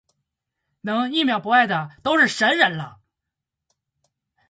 [0.81, 2.97] 能一秒不爱的都是神人了